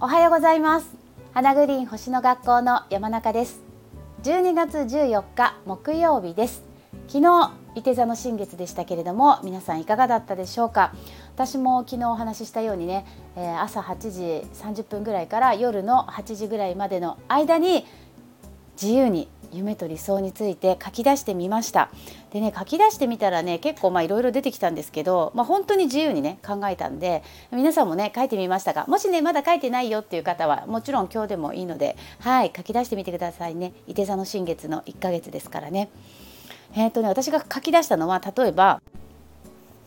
[0.00, 0.86] おはようございます。
[1.34, 3.60] 花グリーン星の学校の山中です。
[4.22, 6.62] 12月14日木曜日です。
[7.06, 10.94] 昨日伊手座の新月でしたけれども皆さんいかがだったでしょうか？
[11.34, 13.04] 私も昨日お話ししたようにね、
[13.36, 17.84] えー、朝8時30分ぐらいから夜の8時ぐらいまでの間に
[18.80, 21.90] 自由に夢と理想について書き出してみました。
[22.32, 27.22] でね書き出してみたらね結構まあいろいろ出てきたんですけど、まあ、本当に自由にね考えたんで
[27.52, 33.72] 皆さんもね書いてみましたがもしねまだ書いてないよっていう方はもちろん今日でもいいのではい書き出してみてくださいね。
[33.86, 35.90] 伊手座の新月の1ヶ月ですからね。
[36.76, 38.82] えーとね私が書き出したのは例えば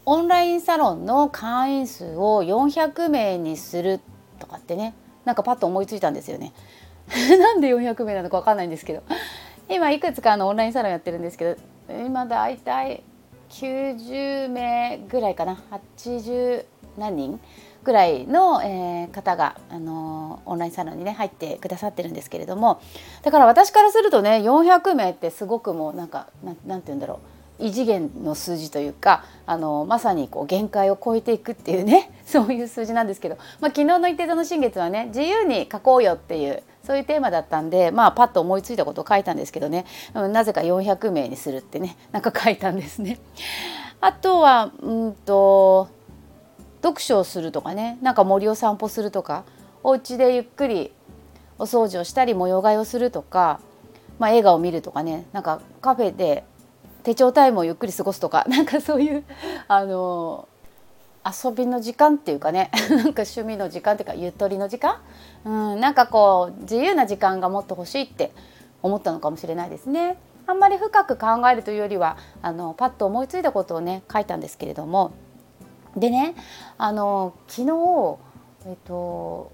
[0.06, 4.00] オンラインサロンの会員数を400名にする
[4.40, 6.54] とかってねなんかパッと思いついたんですよね。
[7.40, 9.04] なんで400名なのか分かんないんですけど。
[9.70, 11.58] 今いくつかのオンラインサロンやってるんですけど
[11.90, 13.04] 今だいたい
[13.50, 15.58] 90名ぐらいかな。
[15.72, 16.66] 80
[16.98, 17.40] 何人
[17.84, 22.82] ぐらいの、えー、方が、あのー、オンラインサロンにね入ってくださってるんですけれども。
[23.24, 26.28] だから私からするとね400名ってすごくもうなんか
[26.66, 27.20] なんて言うんだろう。
[27.60, 43.20] 異次元の数字というかあのまさにこう限界を超えていくっていうねそういう数字なんですけど、まあ、昨日の「一定座の新月」はね自由に書こうよっていうそういうテーマだったんでまあパッと思いついたことを書いたんですけどねなぜか400名にするってねなんか書いたんですね。
[44.00, 45.90] あとはうんと
[46.84, 49.44] 読書をするとかねなんか森を散歩するとか
[49.84, 50.92] お家でゆっくり
[51.60, 53.60] お掃除をしたり模様替えをするとか、
[54.20, 56.44] まあ、映画を見るとかねなんかカフェで
[57.04, 59.24] 手帳タイムをゆっくり過ごすとかなんかそういう
[59.68, 60.48] あの
[61.28, 65.02] 遊びの時間っていうかね なんか趣味の時間っていうかゆとりの時間、
[65.46, 68.32] うん、なんかこう自由な時間がもっと欲しいって
[68.82, 70.18] 思ったのかもしれないですね。
[70.46, 75.12] あんまり深く考えるというよりはあのパッと思いついたことをね書いたんですけれども
[75.98, 76.36] でね
[76.78, 78.18] あの昨日
[78.66, 79.52] えっと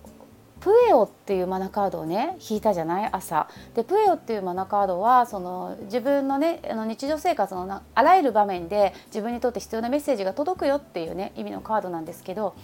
[0.63, 3.09] プエオっていうマナカードをね引いたじゃない？
[3.11, 12.55] 朝でプエオっていうマナカードはその自分のねあの日常生活のあらゆる場面で自分にとって必要なメッセージが届くよっていうね意味のカードなんですけど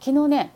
[0.00, 0.52] 昨日ね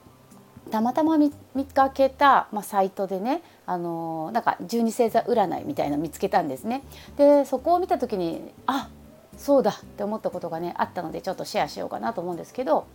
[0.71, 1.31] たまたま見
[1.67, 6.83] かけた、まあ、サイトでねあのなんか十二星座占いみたいな見つけたんですね。
[7.19, 8.89] でそこを見た時にあ
[9.37, 12.87] そうだって思ったことがねあったのでちょっとシェアしようかなと思うんですけど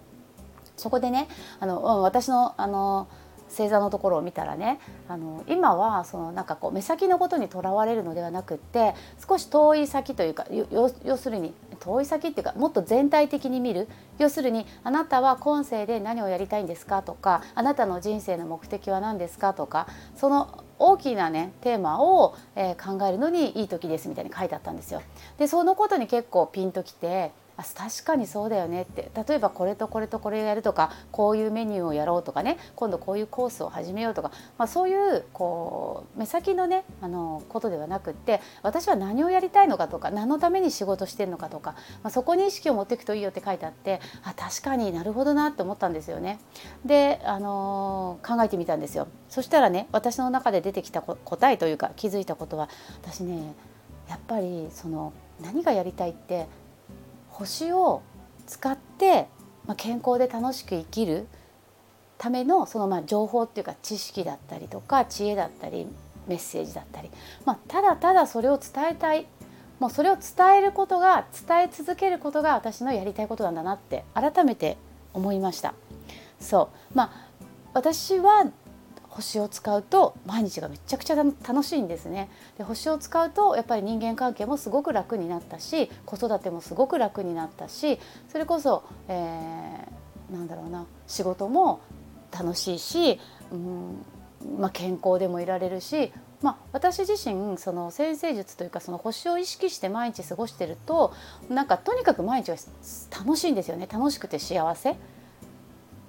[0.78, 1.28] そこでね
[1.60, 3.08] あの私のあの
[3.50, 8.94] 星座のところを見たらねあの今はそのなんかこう目先のことにとらわれるのではなくって
[9.28, 13.88] 少し遠い先というか要するに遠い先っていうかもっと全体的に見る
[14.18, 25.02] 要するにあなたは今世で何をやりたいんですかとかあなたの人生の目的は何ですかとかその大きなねテーマを、えー、考えるのにいい時ですみたいに書いてあったんですよ。
[25.38, 46.40] でそのことに結構ピンときてあ確かにそうだよねって例えばこれとこれとこれをやるとかこういうメニューをやろうとかね今度こういうコースを始めようとか、まあ、そういうこう目先のねあのことではなくって私は何をやりたいのかとか何のために仕事してるのかとか、まあ、そこに意識を持っていくといいよって書いてあってあ確かになるほどなって思ったんですよね。
[46.86, 49.08] で、あのー、考えてみたんですよ。
[49.30, 52.70] そしたらね私の中で出てきた答えというか気づいたことは
[53.02, 53.54] 私ね
[54.10, 56.48] やっぱりその何がやりたいって
[57.34, 58.02] 星を
[58.48, 59.28] 使って、
[59.66, 61.28] まあ、健康で楽しく生きる
[62.18, 65.88] ためのそのまあ情報っていうか知識だったりとか知恵だったり
[66.28, 67.10] メッセージだったり、
[67.46, 69.26] まあ、ただただそれを伝えたい
[69.80, 74.78] もうそれを伝えることが伝え続けることが私のやりたいことなんだなって改めて
[75.14, 75.74] 思いました。
[76.40, 77.28] そうまあ
[77.74, 78.46] 私は
[79.14, 82.30] 星を使うと毎日がめちゃくちゃ楽しいんですね。
[82.58, 91.82] で星を使うとやっぱり人間関係もすごく楽になったし子育てもすごく楽になったしそれこそ、えー、なんだろうな仕事も
[92.32, 93.20] 楽しいし、
[93.52, 94.06] うん
[94.60, 101.14] まあ、健康でもいられるしまあ、私自身その先生術というかその星を意識して毎日過ごしてると
[101.50, 102.58] なんかとにかく毎日は
[103.18, 103.88] 楽しいんですよね。
[103.90, 104.98] 楽しくて幸せ。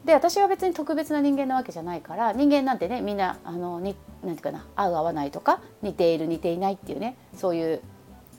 [0.05, 7.83] で私は別に特別な人間なわけじゃないから人間なんてねみんなあのになんていうかな合う合わないとか似ている似ていないっていうねそういう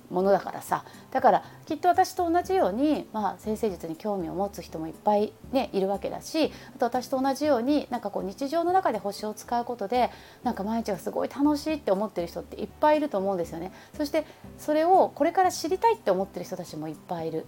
[0.10, 10.12] ものだからさだからきっと私と同じように、まあ、先生術に興味を持つ人もいっぱい、ね、いるわけだしあと私と同じようになんかこう日常の中で星を使うことで
[10.44, 13.72] なんか毎日がすごい楽しいって思ってる人っていっぱいいると思うんですよね。
[13.98, 14.26] そして
[14.58, 17.46] それをこれから知りたいって思ってる人たちもいっぱいいる。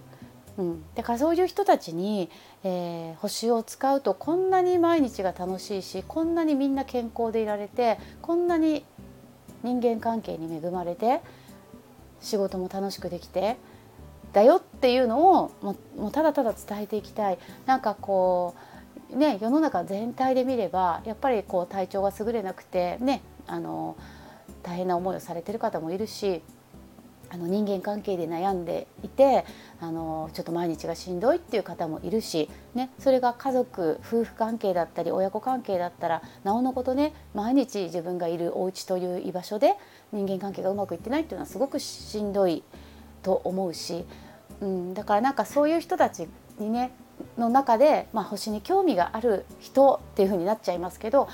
[0.58, 2.30] うん、だからそういう人たちに、
[2.64, 8.84] えー、星を使うとこんなに毎日が楽しいしこんなにみんな健康でいられてこんなに
[9.62, 11.20] 人間関係に恵まれて
[12.20, 13.56] 仕事も楽しくできて
[14.32, 15.76] だよっていうのをも
[16.08, 17.38] うただただ伝えていきたい。
[17.64, 18.54] なんかこ
[19.10, 23.96] うね世の中全体で見ればやっぱりこう体調が優れなくてねあの
[24.62, 26.42] 大変な思いをされてる方もいるし
[27.30, 29.44] あの人間関係で悩んでいて
[29.80, 39.74] あのちょっと毎日がしんどいっていう方もいるし、ね、それが家族夫婦関係だったり親子関係だったらなおのことね毎日自分がいるお家という居場所で
[40.12, 42.62] 人間関係がうまくいってないっていうのはすごくしんどい
[43.22, 44.04] と思うし、
[44.60, 46.28] うん、だからなんかそういう人たち
[46.58, 46.92] にね
[47.36, 51.28] の中で、まあ、星に興味がある人っていう風になっちゃいますけど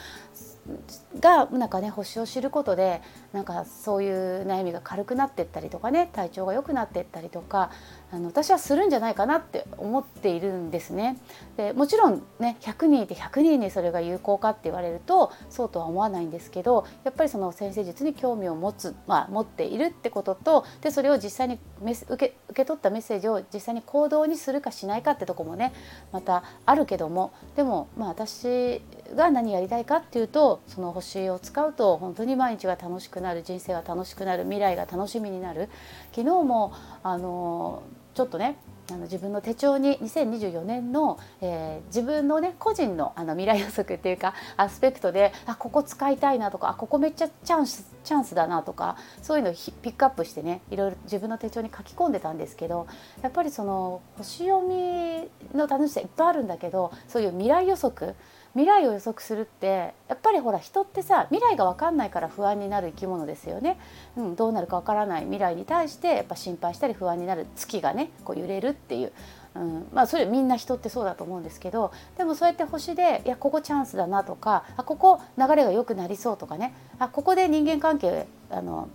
[1.20, 3.02] がなんかね星を知ることで
[3.32, 7.70] なんかそういう悩みが軽くなっていったりとかね体調が良くなっていったりとか
[8.10, 11.18] あの私はするんじゃないかなって思っているんですね。
[11.56, 25.72] でもちろんね100人いて100人にそれが有効かって言われるとそうとは思わないんですけどやっぱりその先生術に興味を持つ、まあ、持っているってこととでそれを実際に受け受け取ったメッセージを実際に行動にするかしないかってとこもね
[26.12, 28.80] またあるけどもでもまあ私
[29.14, 35.68] が何やりたいかっていうとその星を使うと本当に毎日が楽しくなる人生が楽しくなる未来が楽しみになる。
[36.12, 36.72] 昨日も
[37.02, 37.82] あの
[38.14, 38.56] ちょっとね
[38.90, 52.86] あの自分の手帳に2024年の、えー、自分のね個人のあの未来予測っていうかアスペクトであここ使いたいなとかあここめっちゃチャンスチャンスだなとかそういうのをピックアップしてねいろいろ自分の手帳に書き込んでたんですけど
[53.22, 58.14] やっぱりその星読みの楽しさいっぱいあるんだけどそういう未来予測
[58.54, 63.78] 未来を予測するってやっぱりほら人ってさ未来が分かんないから不安になる生き物ですよね、
[64.16, 65.22] うん、どうなるか分からない。
[65.22, 67.46] 未来に対してやっぱ心配したり不安になる。
[67.56, 69.12] 月がねこう揺れるっていう、
[69.54, 76.74] うん、まあそれみんな人ってそうだと思うんですけどでもそうやって星でいやここチャンスだなとかあここ流れが良くなりそうとかね。
[76.98, 78.88] あここで人間関係あの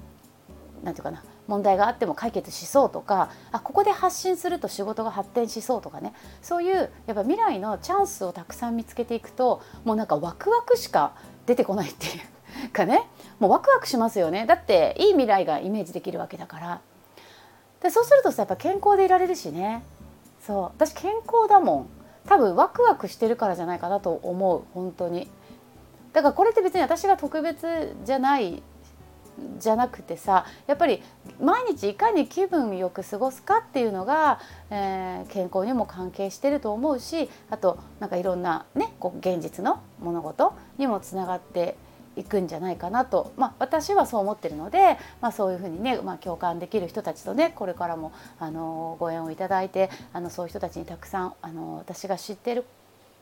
[0.83, 6.13] なんていうかな問題があっても解決しそうとかあここで発信すると仕事が発展しそうとかね。
[6.41, 6.75] そういう
[7.07, 11.13] やっぱ未来のチャンスをたくさん見つけていくともうなんかワクワクしか
[11.47, 12.09] 出てこないってい
[12.67, 13.01] うかね。
[13.39, 14.45] もうワクワクしますよね。
[14.45, 16.81] だっていい未来がイメージできるわけだから。
[17.81, 19.83] でそうするとさやっぱ健康でいられるしね。
[20.39, 20.63] そう。
[20.63, 21.89] 私健康だもん。
[22.27, 24.63] 多分ワクワクしてるからじゃないかなと思う。
[24.73, 25.27] 本当に。
[26.13, 28.61] だからこれって別に私が特別じゃない
[29.57, 31.01] じゃなくてさやっぱり
[31.41, 34.39] 毎日いかに気分よく過ごすかっていうのが、
[34.69, 41.75] えー、健康にも関係してると思うしあとなんかいろんなねこう現実の物事にもつながって
[42.15, 52.65] いくんじゃないかなと、まあ、私はそう思ってるので、まあ、そういうふうにね、まあ、共感できる人たちとねこれからもあのご縁をいただいてあのそういう人たちにたくさんあの私が知ってる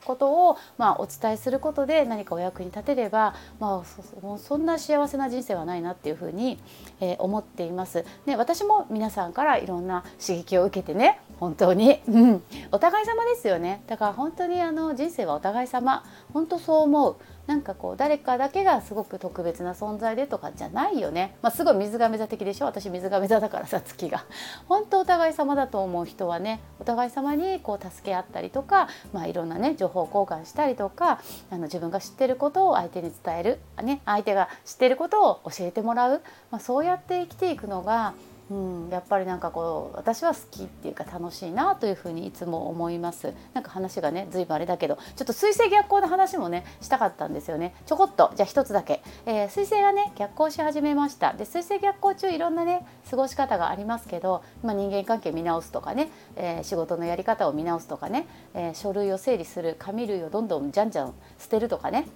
[0.03, 6.59] ことを、まあ、お伝えすることで何かお役に立てれば、まあ、そんな幸せな人生はないなっていうふうに、
[6.99, 8.05] えー、思っています。
[8.25, 13.83] ね私も皆さんからいろんな刺激を受けてね本当に、うん、お互い様ですよね。
[13.87, 16.03] だから本当にあの人生はお互い様。
[16.33, 17.15] 本当そう思う。
[17.47, 22.65] なんかこう誰かだけがすごく特別な存在でとかじゃないよね、まあ、すごい水亀座的でしょ？
[22.65, 24.25] 私水亀座だからさ月が。
[24.67, 38.13] 本当お互い様だと思う人はねお互い様にこう助け合ったりとか、まあ、いろんなね情報交換したりとかあの自分が知ってることを相手に伝える、ね、相手が知ってることを教えてもらう、まあ、そうやって生きていくのが
[38.49, 43.33] うん、やっぱりなんかこう私は好きっていうか楽しいなというふうにいつも思います。
[43.53, 47.75] なんか話がね随分あれだけどちょっと水星逆行の話もねしたかったんですよね。
[47.85, 48.31] ちょこっと。
[48.35, 51.33] じゃあ一つだけ、えー、水星がね逆行し始めました。
[51.33, 62.07] で水星逆行中いろんなね過ごし方がありますけど、まあ、人間関係見直すとかね、えー、仕事のやり方を見直すとかね、えー、書類を整理する紙類をどんどんじゃんじゃん捨てるとかね、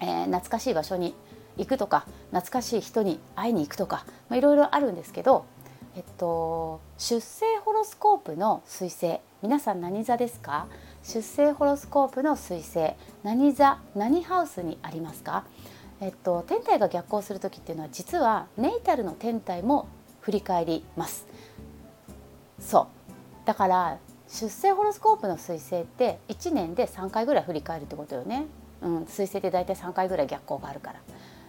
[0.00, 1.14] え懐かしい場所に
[1.58, 5.44] 行くとか懐かしい人に会いに行くとかいろいろあるんですけど、
[5.96, 10.66] えっと、出生ホロスコープの彗星皆さん何座ですか？
[11.02, 15.44] 出生ホロスコープの彗星何座何ハウスにありますか？
[16.00, 19.88] えっと、天体が逆行する時っていうのは実はネイタルの天体も
[20.20, 21.26] 振り返ります。
[22.60, 23.46] そう。
[23.46, 23.98] だから
[24.28, 28.46] 出生ホロスコープの彗星って1年で3回ぐらい振り返るってことよね、
[28.82, 31.00] うん、彗星って大体3回ぐらい逆行があるから。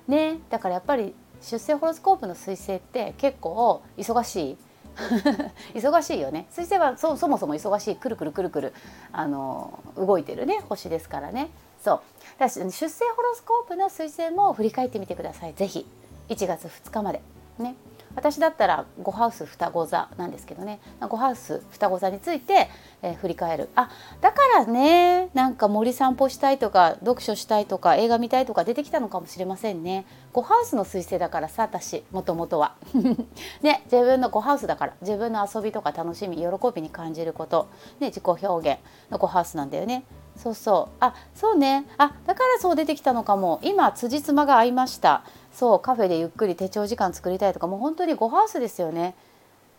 [0.09, 0.39] ね。
[0.49, 4.57] だからやっぱり出生ホロスコープの彗星って結構忙しい。
[5.75, 6.47] 忙しいよね。
[6.51, 7.95] 彗星はそもそも忙しい。
[7.95, 8.73] くるくるくるくる。
[9.13, 10.61] あの動いてるね。
[10.67, 11.49] 星ですからね。
[11.81, 12.01] そう。
[12.37, 15.53] だ出生ホロスコープの彗星も振り返ってみてください。
[15.53, 15.85] 是非
[16.27, 17.21] 1月2日まで。
[17.59, 17.75] ね。
[18.15, 20.79] 私だったら5ハウス双子座なんですけどね。
[20.99, 22.69] 5ハウス双子座について、
[23.01, 23.69] えー、振り返る。
[23.75, 23.89] あ
[24.21, 30.05] だからねなんか森散歩したいとか読書したいとか映画見たいとか出てきたのかもしれませんね。
[30.33, 32.75] 5ハウスの彗星だからさ私もともとは。
[33.61, 37.67] ね自分の5ハウスだから自分の遊びとか楽しみ喜びに感じること、
[37.99, 38.79] ね、自己表現
[39.11, 40.03] の5ハウスなんだよね。
[40.41, 40.95] そうそう。
[41.01, 41.85] あそうね。
[41.97, 43.59] あだからそう出てきたのかも。
[43.61, 45.23] 今辻褄が合いました。
[45.53, 47.67] そうカフェでゆっくり手帳時間作りたいとか。
[47.67, 49.15] もう本当に5ハウスですよね。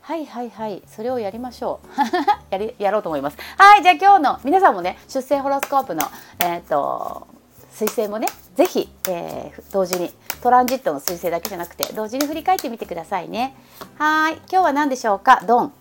[0.03, 0.83] はいはいはい。
[0.87, 2.01] それをやりましょう。
[2.51, 3.39] やりやろうと思います。
[3.57, 6.03] はいじゃあ今日の皆さんもね出生ホロスコープの
[6.41, 7.27] えっ、と
[7.75, 8.27] 彗星もね
[8.57, 10.13] 是非、えー、同時に
[10.43, 13.55] トランジットの彗星だけじゃなくて同時に振り返ってみてくださいね。
[13.97, 14.35] はい。
[14.35, 15.43] 今日は何でしょうか？
[15.47, 15.73] ドン。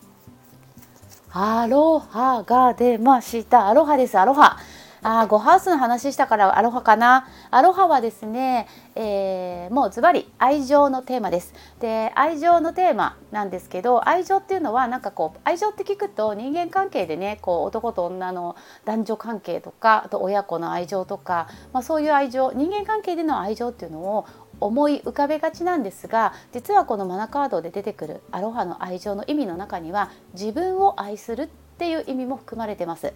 [1.31, 3.67] アロハが出ました。
[3.67, 4.17] アロハです。
[4.17, 4.57] アロハ。
[5.01, 7.27] あゴハウスの話したからアロハかな。
[7.51, 11.53] アロハはですね、えー、もうズバリ愛情のテーマです。
[11.79, 18.55] で愛情のテーマなんですけど愛情っていうのはなんかこう愛情って聞くと人間関係でねこう男と女の
[18.85, 24.25] 男女関係とかあと親子の愛情とか、まあ、そういう愛情人間関係での愛情っていうのを
[24.61, 31.47] 思い浮かべがちなんですが実はこのマナカードで出てくるアロハの愛情の意味の中には自分を愛するっ
[31.77, 33.13] ていう意味も含まれてます。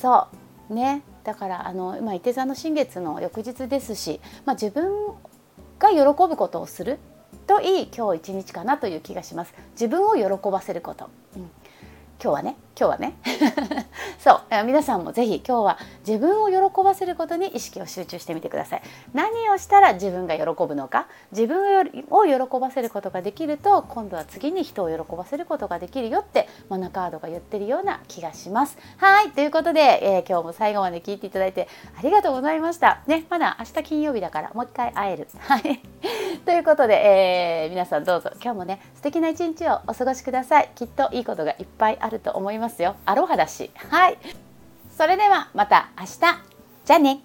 [0.00, 0.28] そ
[0.70, 1.02] うね。
[1.24, 4.90] だからあの、まあ、伊手座の新月の翌日ですし、まあ、自分
[5.78, 6.98] が喜ぶことをする
[7.46, 9.54] といい今日一日かなという気がします。
[9.72, 11.50] 自分を喜ばせること、うん、今
[12.18, 13.14] 日はね今日はね。
[14.22, 18.82] そう皆さんもぜひ今日は自分を喜ばせることに意識を集中してみてください。
[19.12, 21.80] 何をしたら自分が喜ぶのか自分
[22.10, 28.78] を喜ばせることができると今度は次に人を喜ばせることができるよってマナカードが言ってるような気がします。
[28.98, 31.66] はいということで、えー、今日も最後まで聞いていただいて
[31.98, 33.00] ありがとうございました。
[33.08, 35.28] ねまだ明日金曜日だからもう一回会える。
[35.40, 35.80] はい。
[36.46, 40.70] ということで、えー、皆さんどうぞ今日もね素敵な一日をお過ごしください。
[40.76, 42.96] きっといいことがいっぱいあると思いますよ。
[43.06, 43.70] アロハだし。
[43.90, 44.18] はい。
[44.96, 46.18] それではまた明日。
[46.84, 47.20] じゃあね。